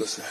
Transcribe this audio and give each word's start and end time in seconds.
Listen. 0.00 0.24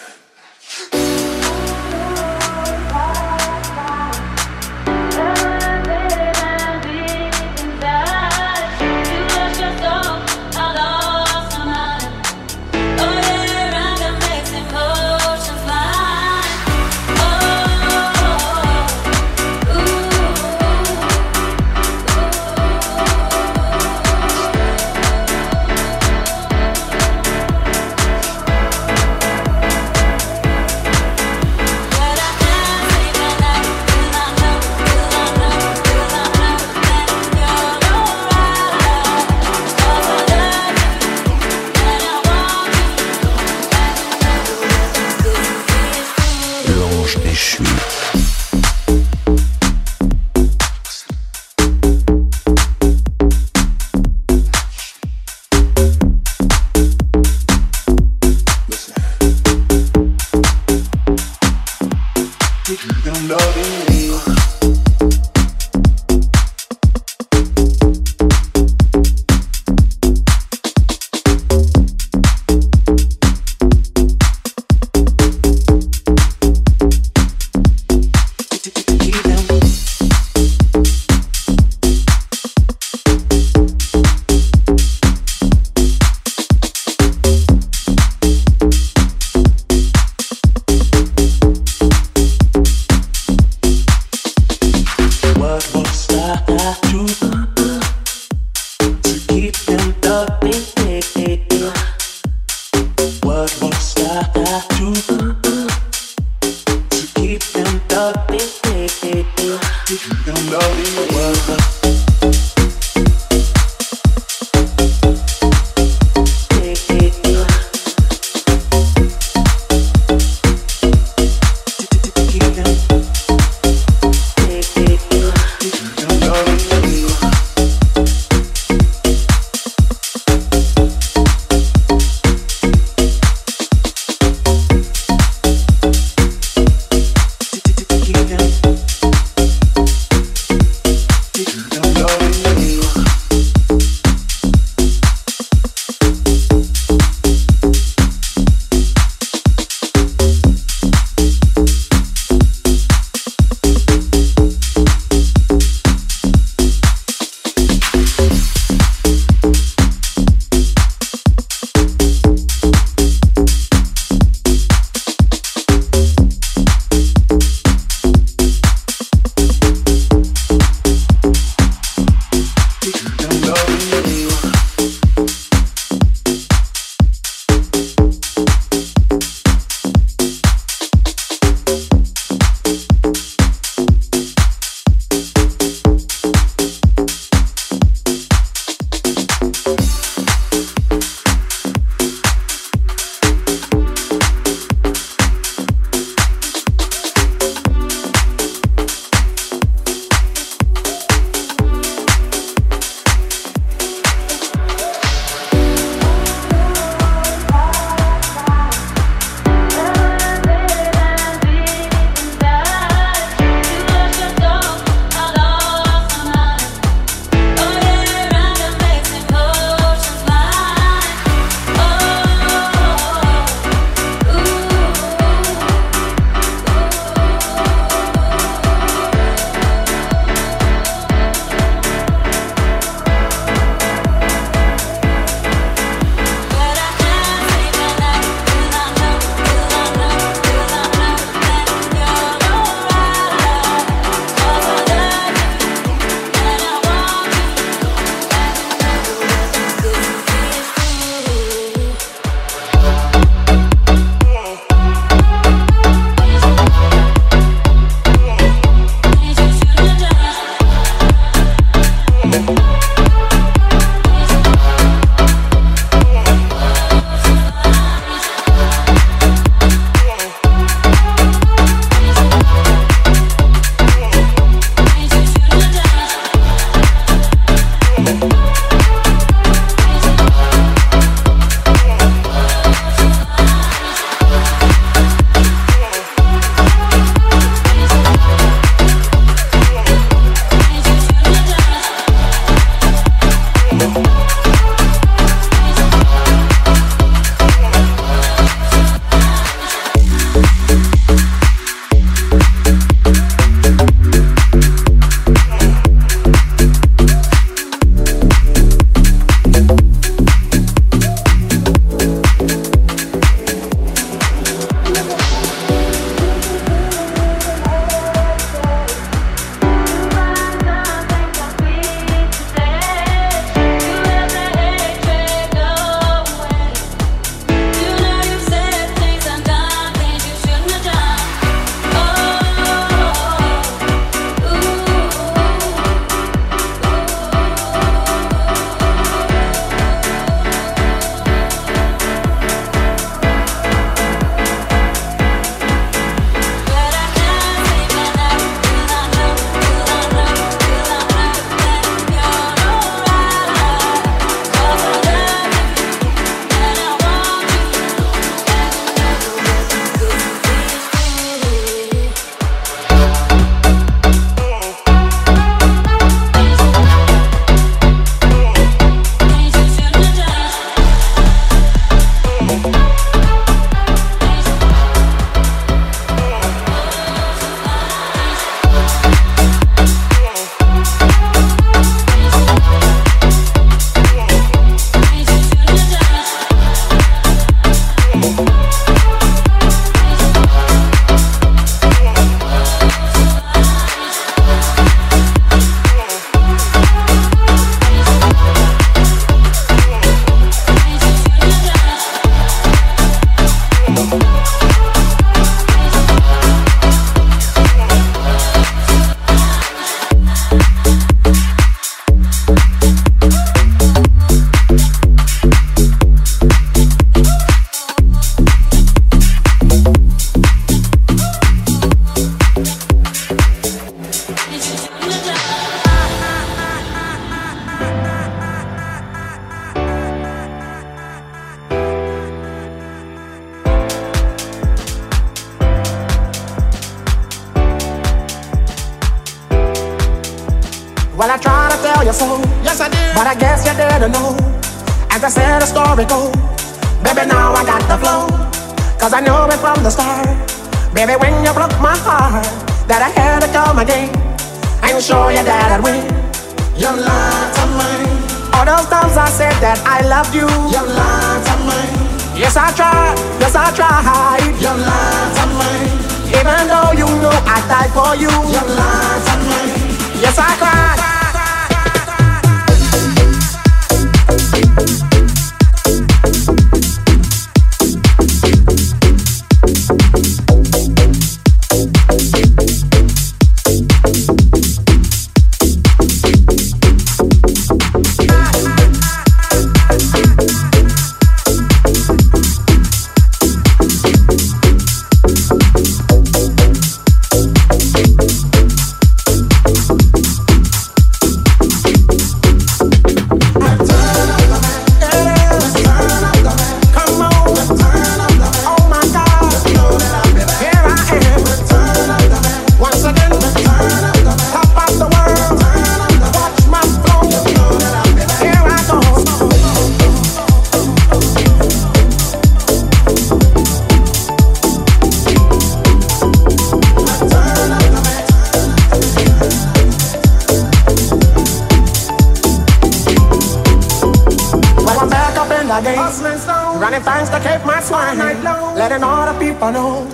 Running 537.50 537.65
fast 537.65 537.89
to 537.89 537.98
keep 537.98 538.06
my 538.06 538.10
swine. 538.20 538.75
Letting 538.75 539.03
all 539.03 539.25
the 539.25 539.39
people 539.39 539.72
know 539.72 540.06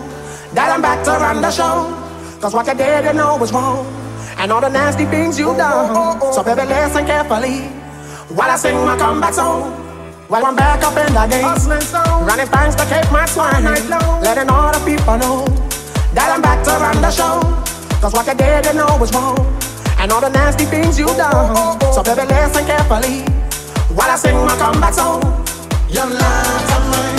that 0.53 0.71
I'm 0.71 0.81
back 0.81 1.03
to 1.03 1.11
run 1.11 1.41
the 1.41 1.51
show. 1.51 1.91
Cause 2.39 2.53
what 2.53 2.67
you 2.67 2.75
did, 2.75 3.05
you 3.05 3.13
know 3.13 3.37
was 3.37 3.51
wrong. 3.51 3.85
And 4.37 4.51
all 4.51 4.61
the 4.61 4.69
nasty 4.69 5.05
things 5.05 5.37
you 5.37 5.47
done. 5.55 6.21
So 6.33 6.43
baby, 6.43 6.61
listen 6.61 7.05
carefully 7.05 7.67
while 8.29 8.51
I 8.51 8.55
sing 8.55 8.75
my 8.85 8.97
comeback 8.97 9.33
song. 9.33 9.71
While 10.29 10.45
I'm 10.45 10.55
back 10.55 10.81
up 10.83 10.95
in 10.95 11.13
the 11.13 11.27
game. 11.27 11.43
Running 12.25 12.47
fast 12.47 12.79
to 12.79 12.85
keep 12.85 13.11
my 13.11 13.25
swine. 13.25 13.63
Letting 14.23 14.49
all 14.49 14.71
the 14.71 14.79
people 14.85 15.17
know 15.17 15.45
that 16.13 16.31
I'm 16.33 16.41
back 16.41 16.63
to 16.63 16.71
run 16.71 17.01
the 17.01 17.11
show. 17.11 17.41
Cause 17.99 18.13
what 18.13 18.27
you 18.27 18.35
did, 18.35 18.65
you 18.65 18.73
know 18.73 18.97
was 18.97 19.13
wrong. 19.13 19.37
And 19.99 20.11
all 20.11 20.21
the 20.21 20.29
nasty 20.29 20.65
things 20.65 20.97
you 20.97 21.07
done. 21.07 21.81
So 21.91 22.01
baby, 22.01 22.27
listen 22.27 22.65
carefully 22.65 23.23
while 23.93 24.09
I 24.09 24.15
sing 24.15 24.35
my 24.45 24.55
comeback 24.55 24.93
song. 24.93 25.21
You 25.89 26.03
lied 26.03 26.67
to 26.69 26.79
me. 26.91 27.14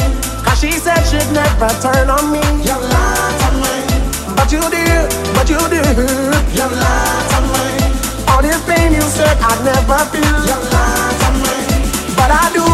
She 0.59 0.73
said 0.73 1.03
she'd 1.05 1.31
never 1.33 1.69
turn 1.85 2.09
on 2.09 2.33
me. 2.33 2.41
You 2.65 2.73
lied 2.73 3.37
to 3.41 3.49
me. 3.61 3.77
But 4.35 4.51
you 4.51 4.65
did, 4.71 5.13
but 5.35 5.49
you 5.51 5.61
did. 5.69 5.97
You 6.57 6.67
lied 6.67 7.29
to 7.31 7.39
me. 7.53 7.67
All 8.33 8.41
this 8.41 8.61
pain 8.65 8.93
you 8.95 9.03
said 9.03 9.37
I'd 9.39 9.61
never 9.63 10.01
feel. 10.09 10.39
You 10.49 10.57
lied 10.73 11.17
to 11.21 11.29
me. 11.45 11.57
But 12.17 12.31
I 12.33 12.49
do, 12.57 12.65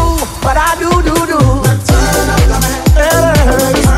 but 0.41 0.55
I 0.55 0.79
do, 0.79 0.89
do, 1.03 1.15
do. 1.27 1.39
Return 1.67 2.29
of 2.31 2.43
the 2.47 2.57
Mack. 2.63 2.87
Hey, 2.95 3.92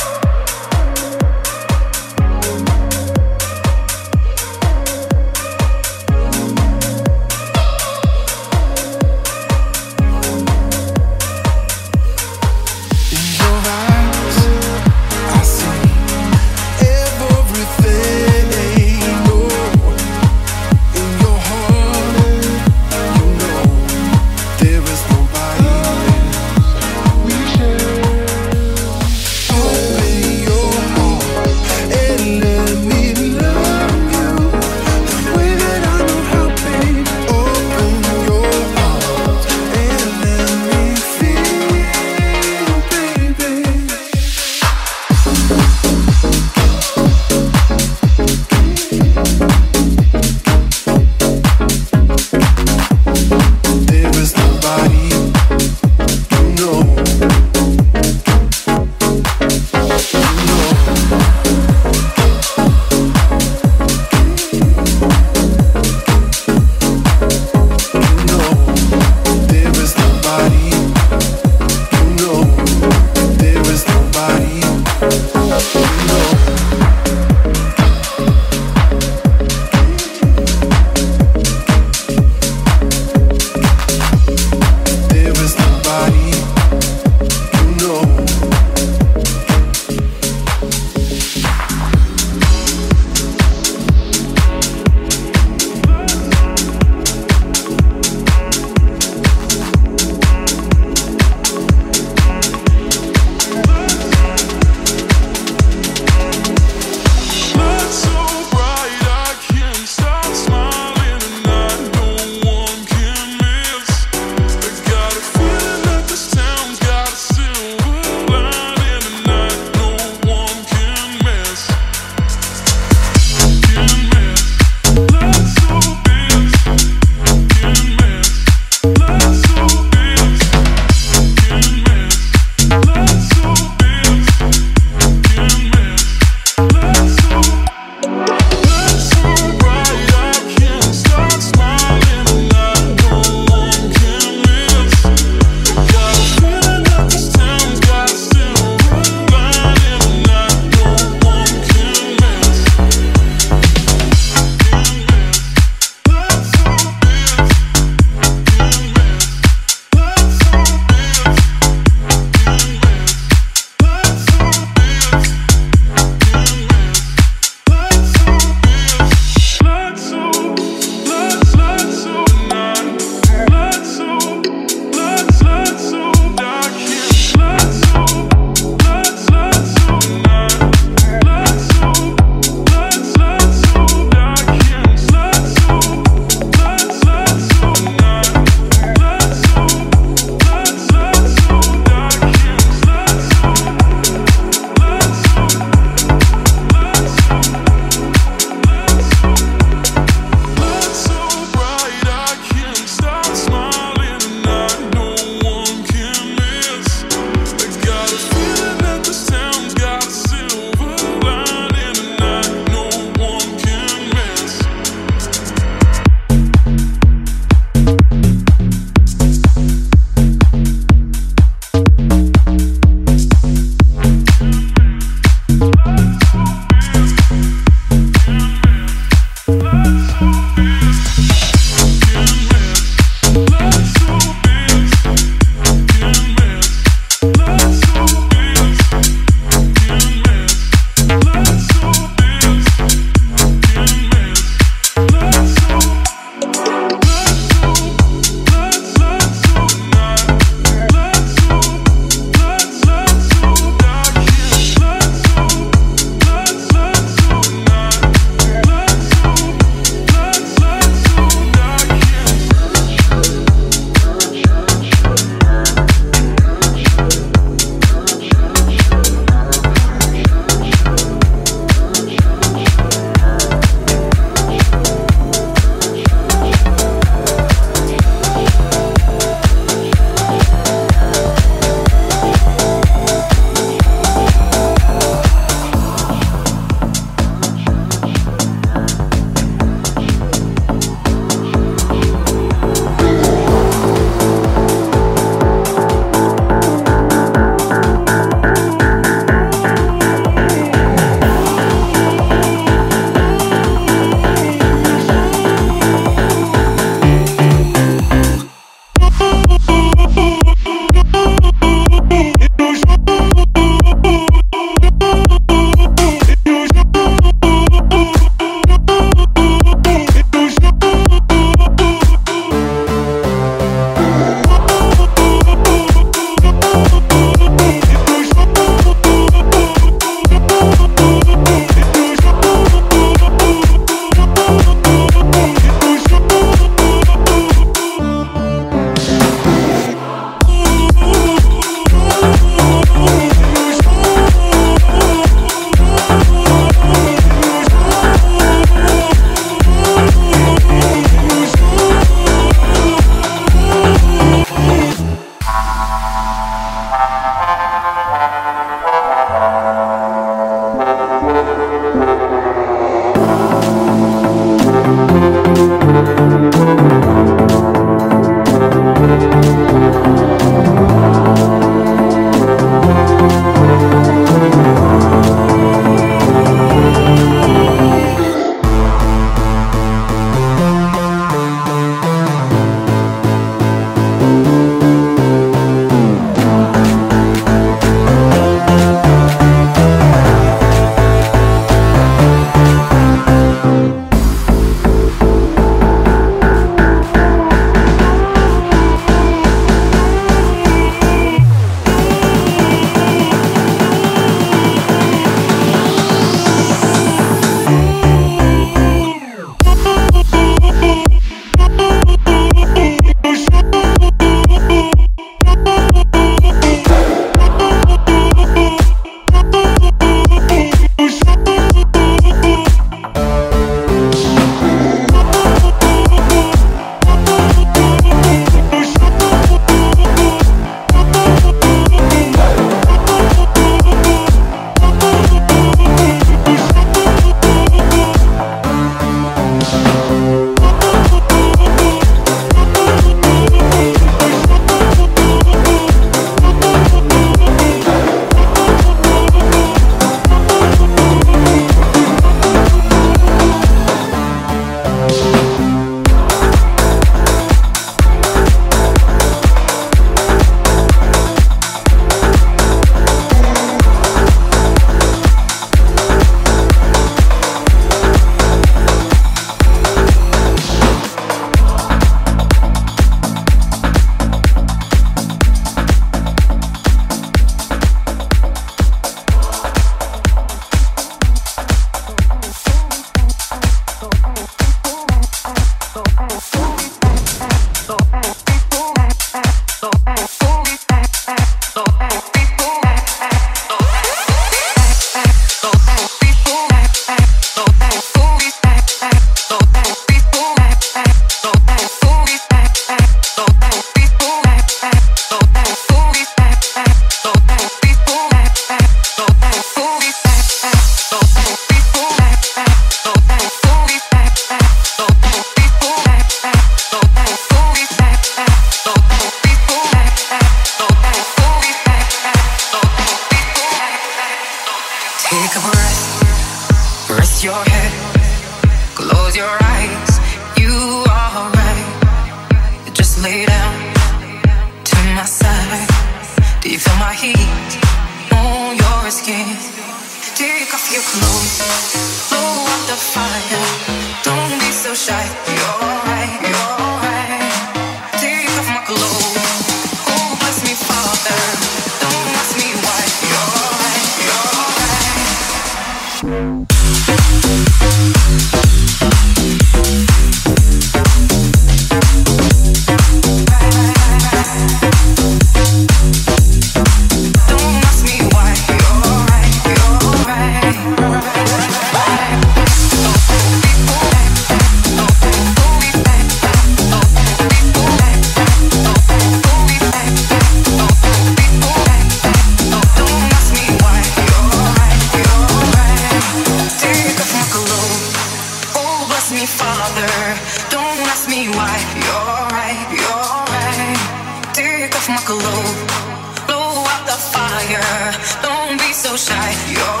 Don't 599.27 599.37
ask 599.37 600.00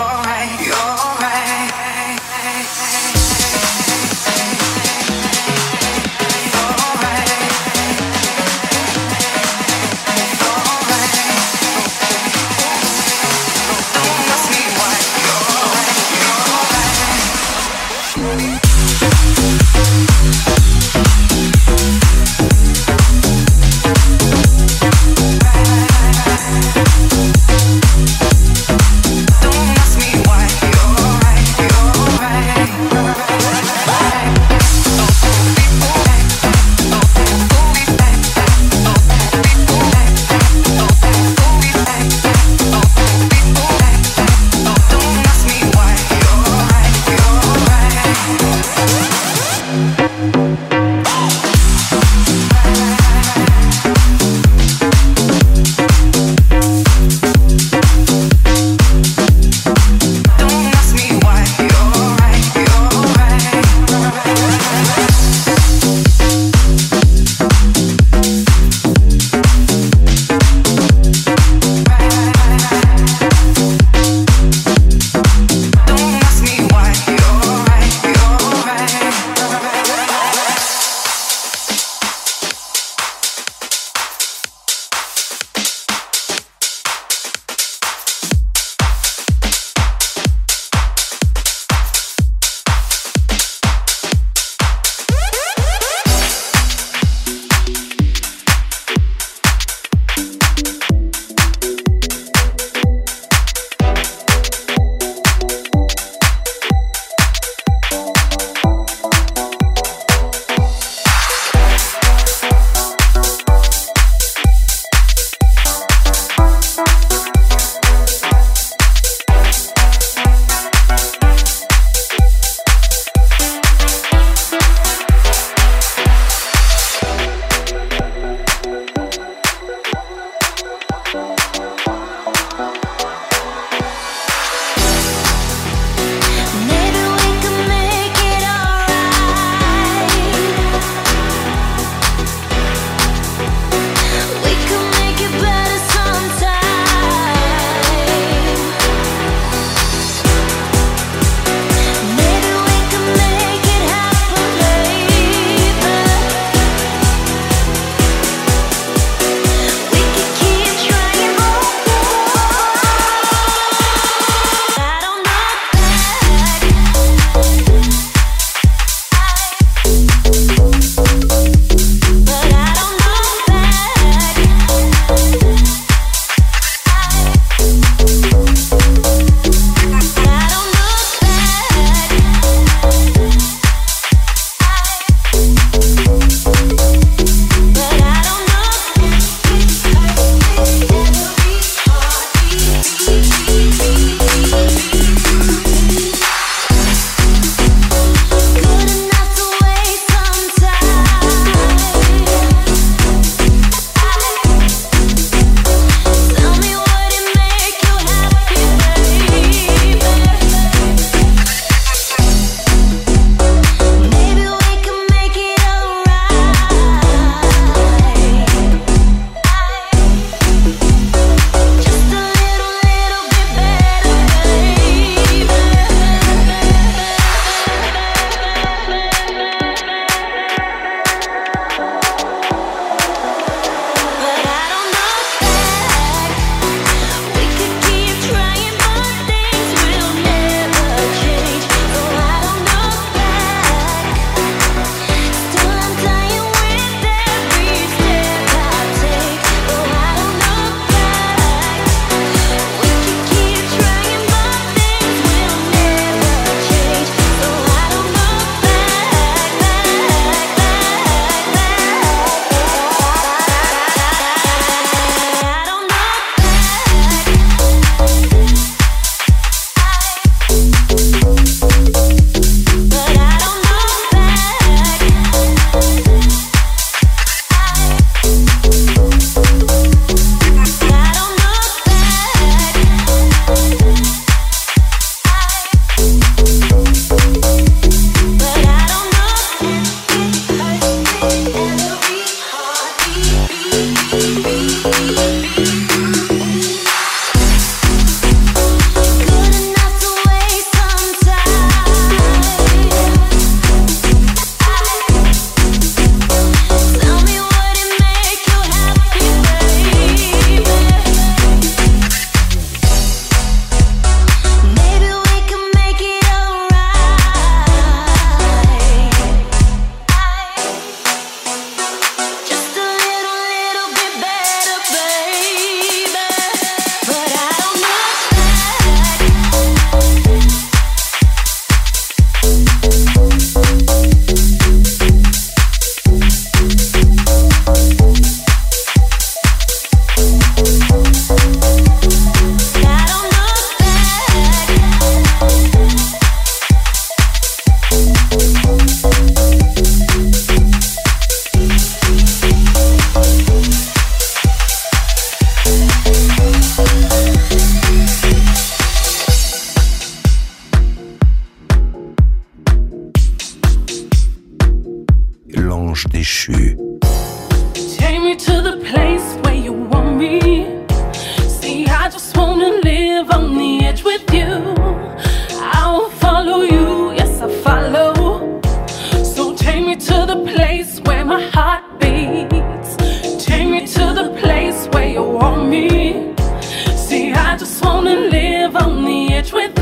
edge 389.41 389.53
with 389.53 389.80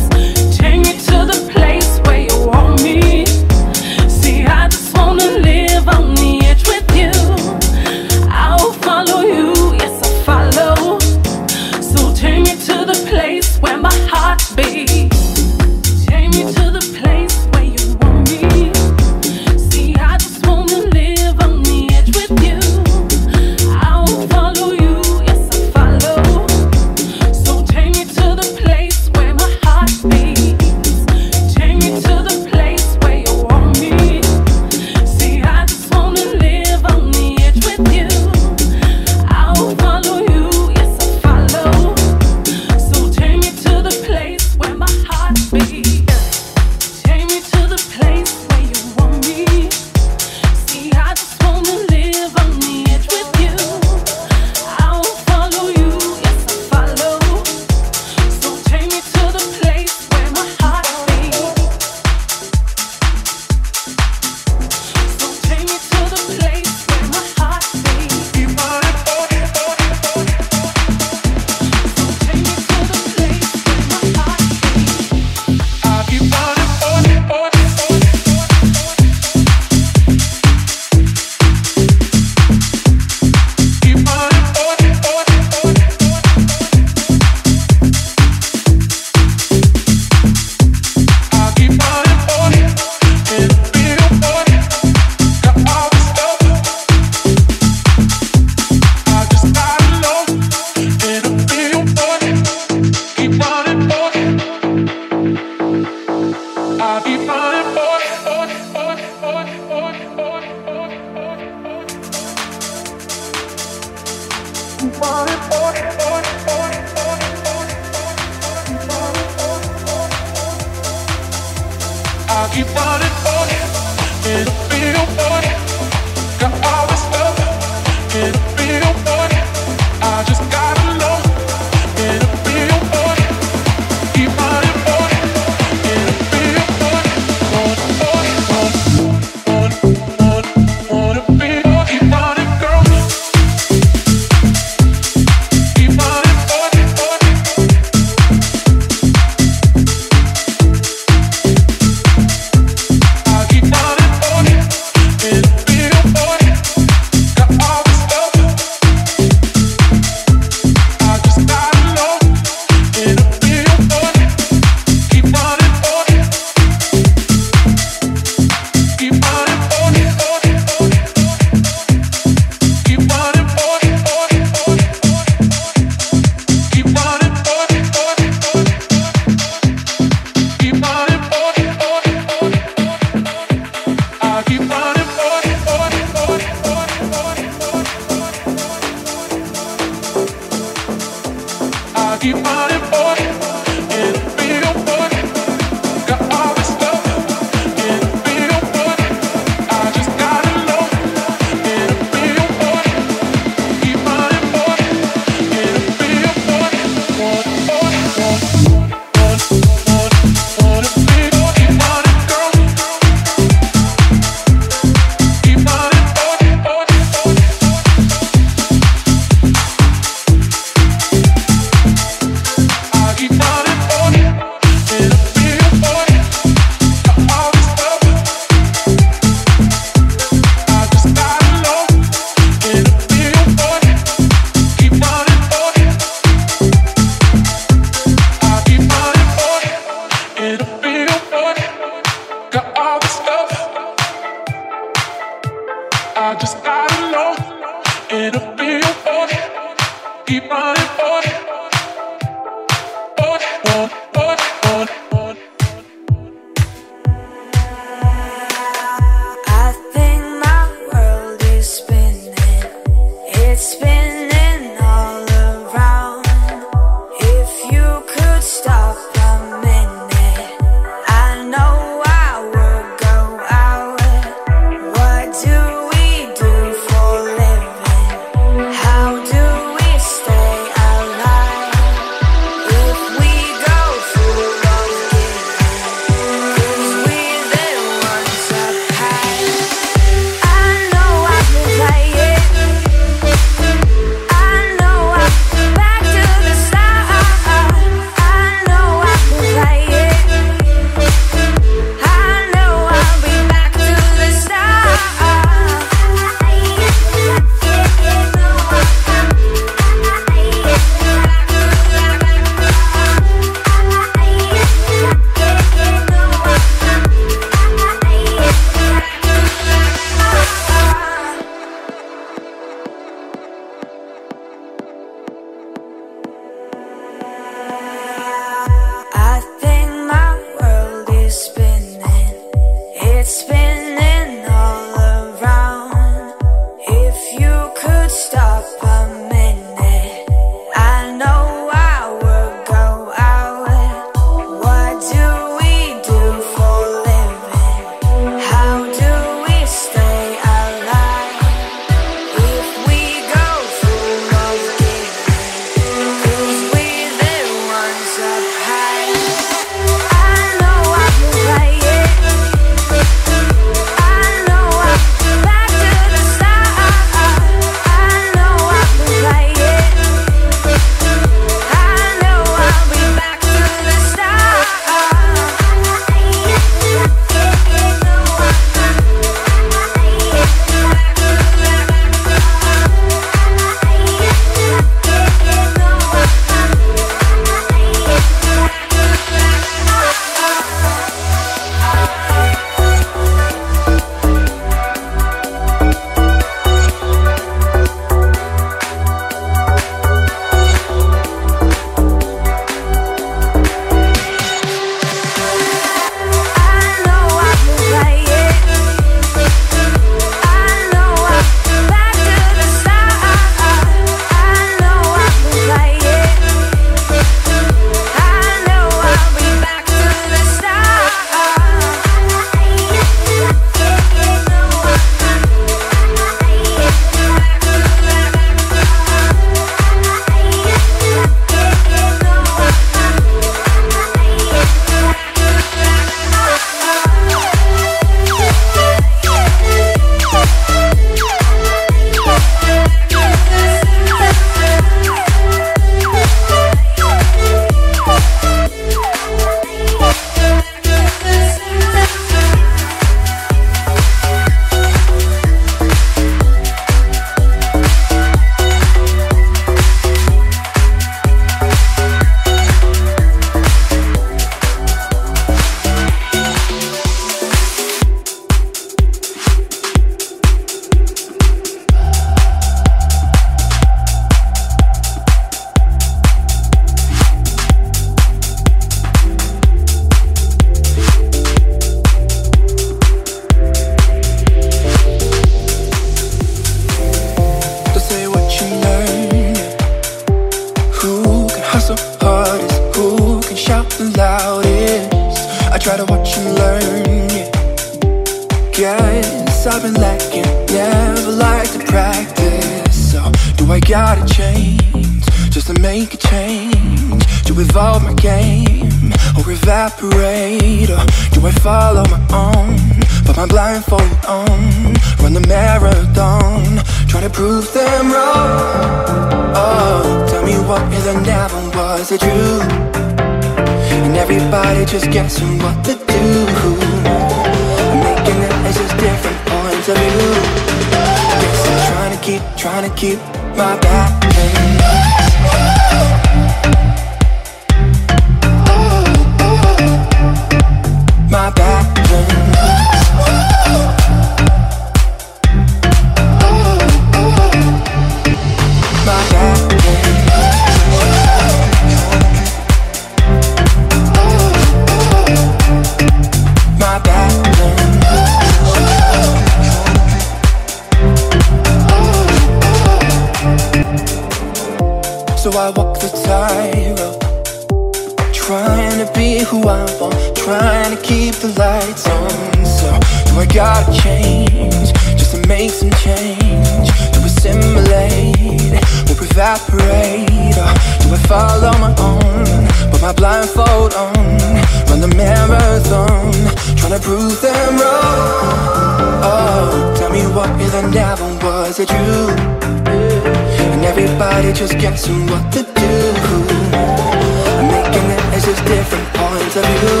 faces, 598.46 598.64
different 598.64 599.06
points 599.14 599.56
of 599.56 599.64
view. 599.64 600.00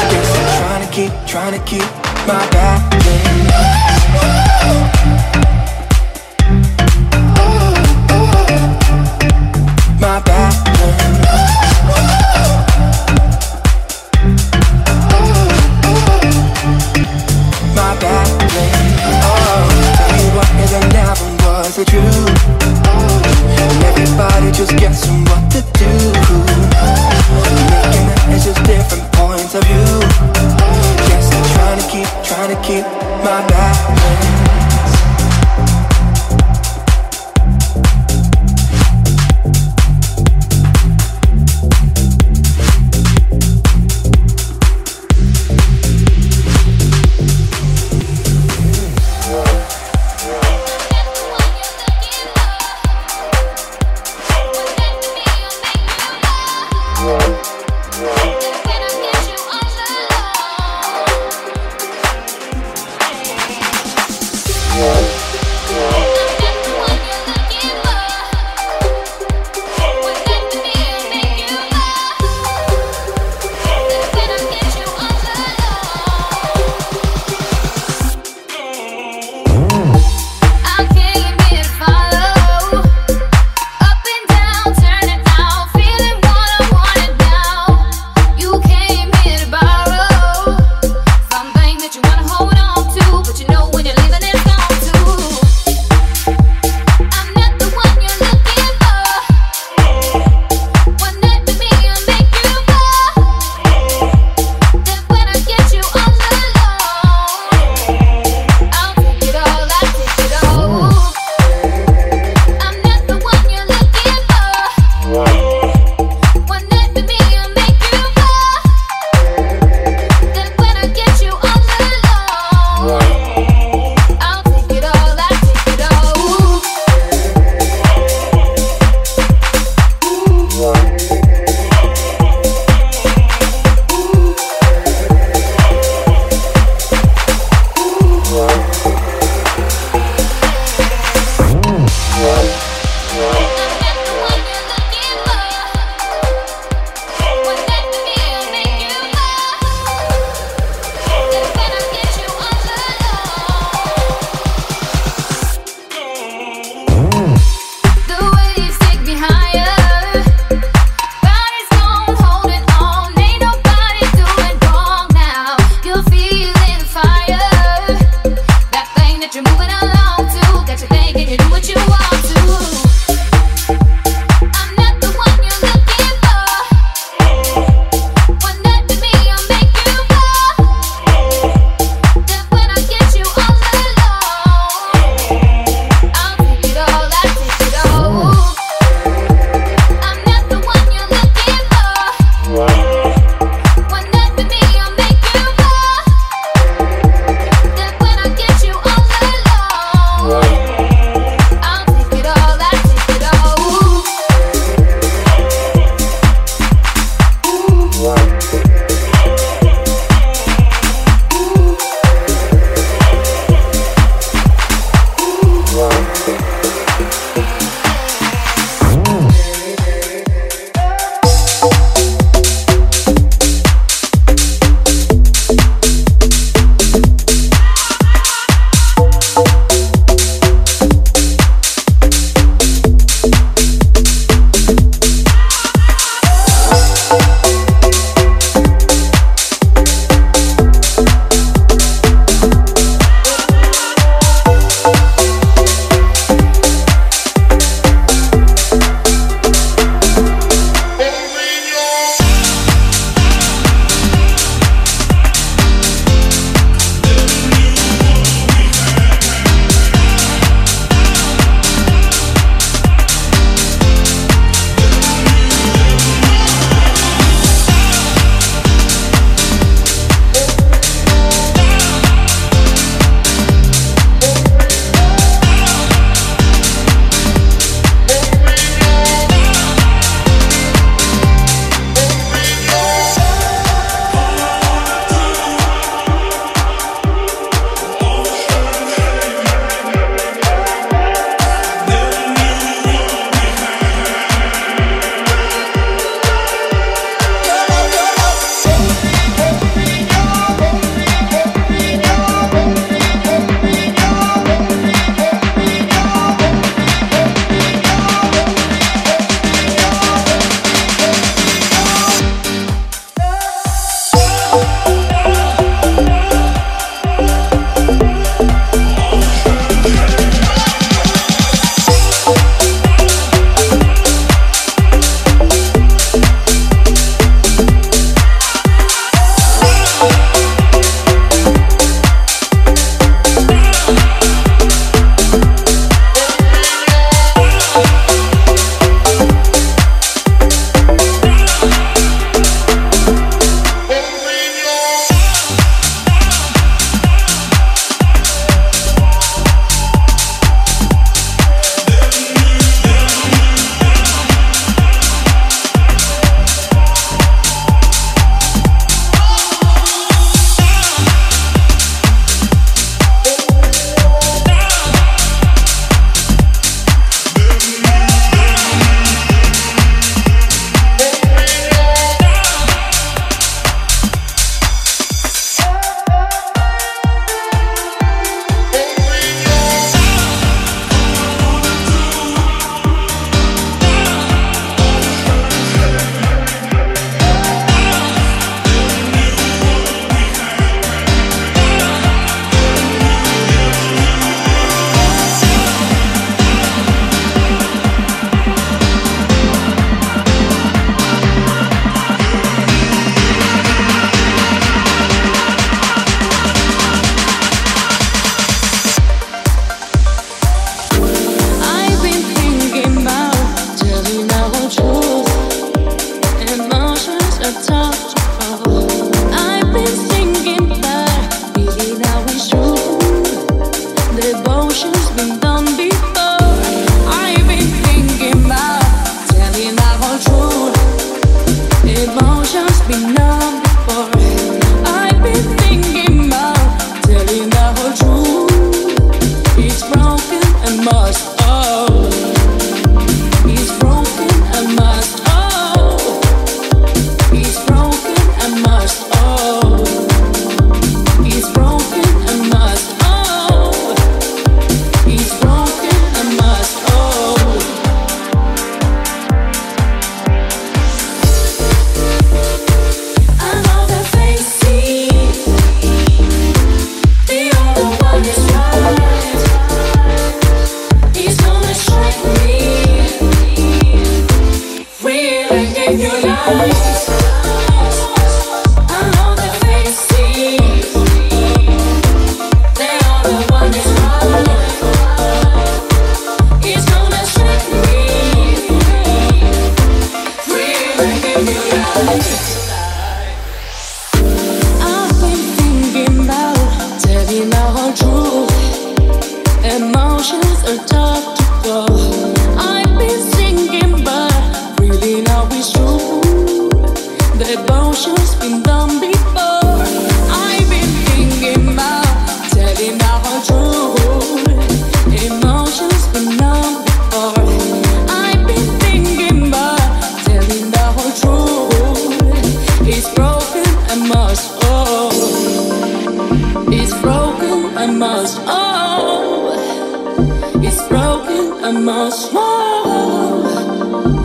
I 0.00 0.08
guess 0.10 0.36
I'm 0.36 0.48
trying 0.60 0.86
to 0.86 0.94
keep, 0.94 1.26
trying 1.26 1.58
to 1.58 1.64
keep 1.64 1.88
my 2.26 2.48
back. 2.50 3.87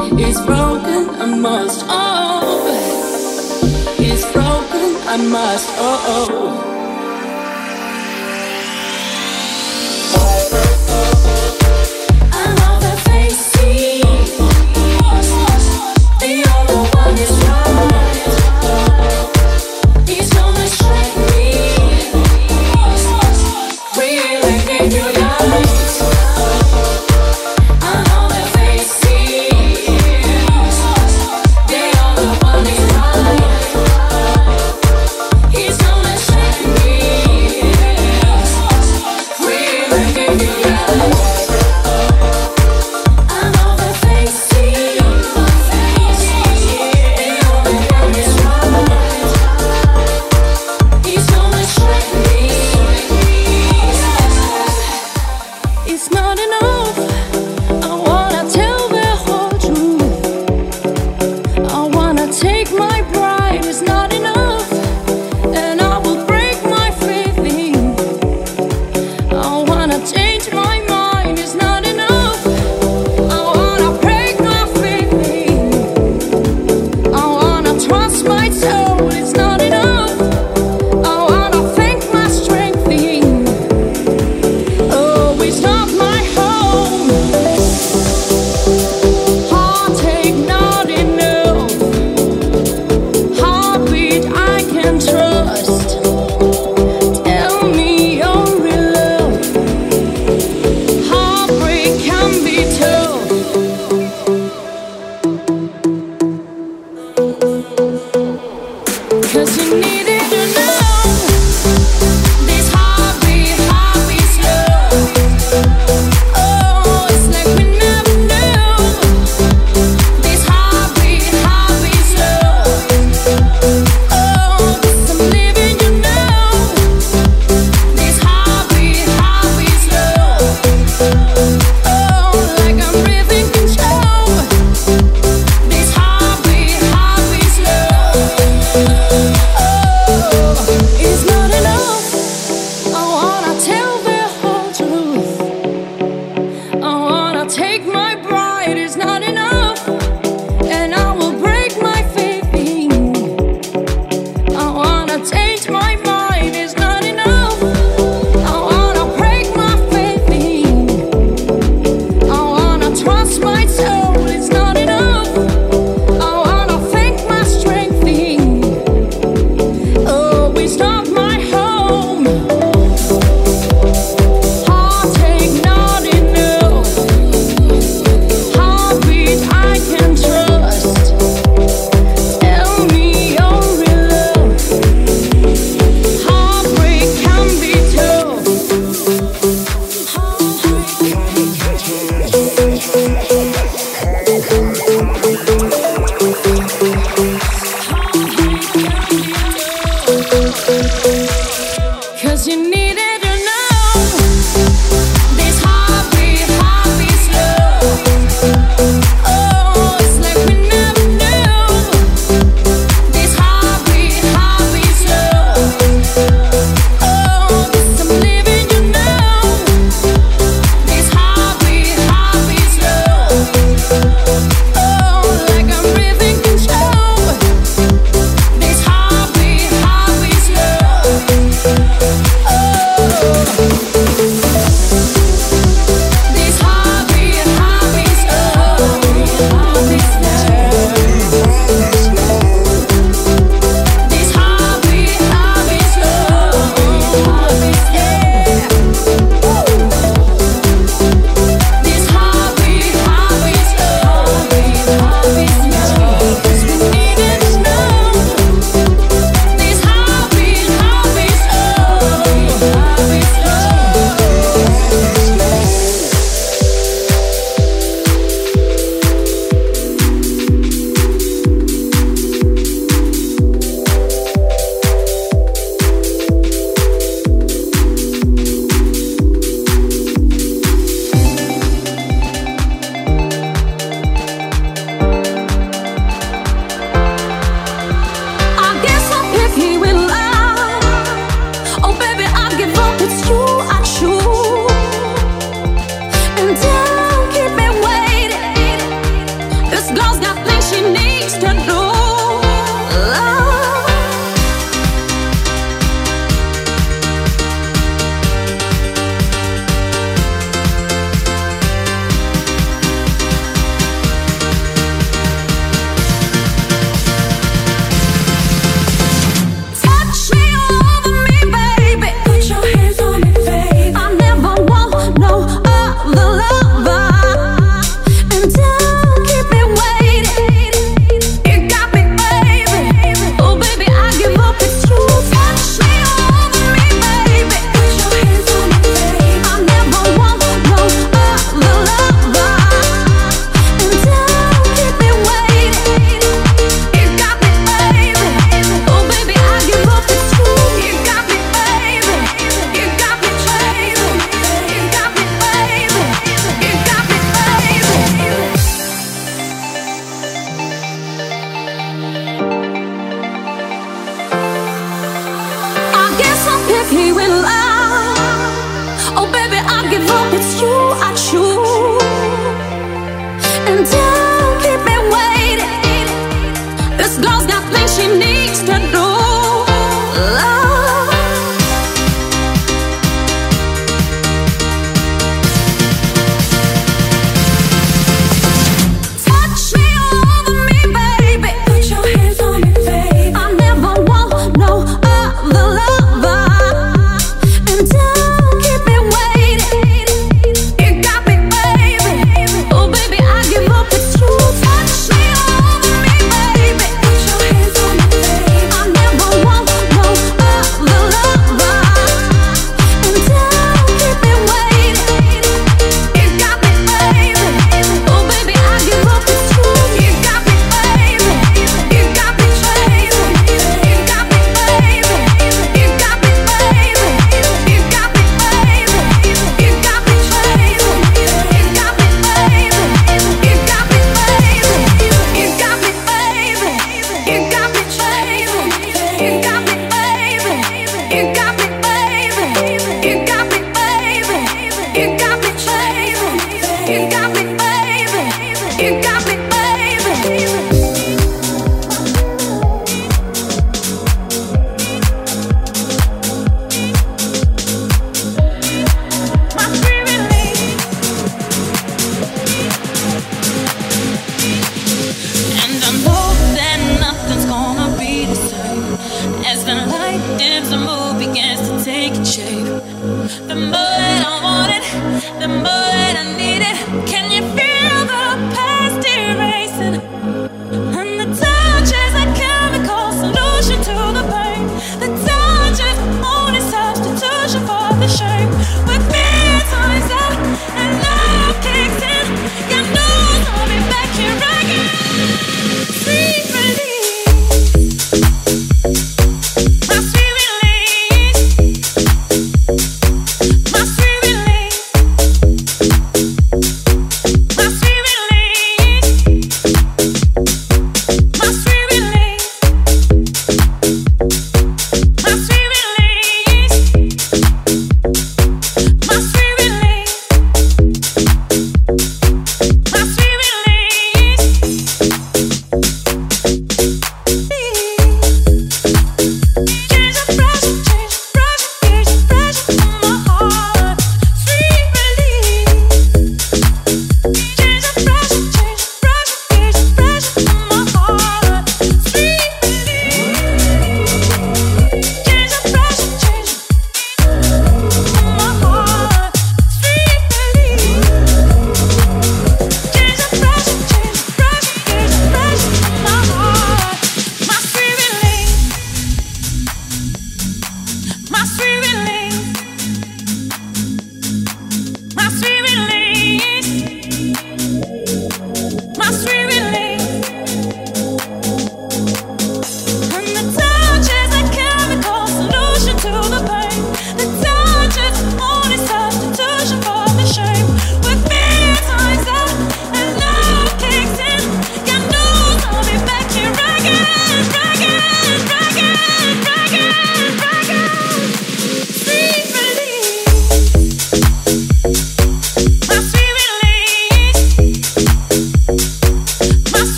It's 0.00 0.40
broken, 0.46 1.10
I 1.20 1.26
must, 1.26 1.84
oh. 1.88 2.66
It's 3.98 4.24
broken, 4.32 4.96
I 5.08 5.16
must, 5.16 5.68
oh. 5.76 6.28
oh. 6.30 6.77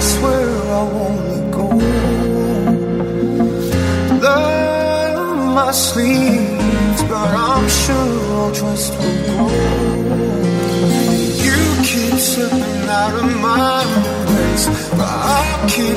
Swear 0.00 0.48
I 0.78 0.82
let 1.28 1.50
go. 1.52 1.66
Love 4.26 5.54
my 5.54 5.70
sleeves, 5.72 7.02
but 7.10 7.28
I'm 7.48 7.68
sure 7.68 8.14
I'll 8.38 8.52
trust 8.54 8.92
grow. 8.98 9.48
You 11.46 11.58
keep 11.88 12.18
slipping 12.18 12.88
out 13.00 13.14
of 13.22 13.28
my 13.40 13.82
embrace, 13.96 14.66
but 14.98 15.14
I 15.38 15.66
keep 15.68 15.96